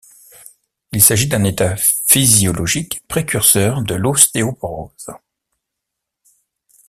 [0.93, 5.09] Il s'agit d'un état physiologique, précurseur de l'ostéoporose.